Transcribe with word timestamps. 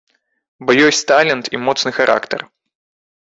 Бо 0.65 0.71
ёсць 0.87 1.01
талент 1.11 1.51
і 1.55 1.61
моцны 1.65 1.91
характар. 1.99 2.39